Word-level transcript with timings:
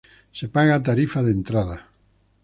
Se 0.37 0.47
paga 0.55 0.81
tarifa 0.81 1.21
de 1.21 1.29
entrada. 1.31 1.77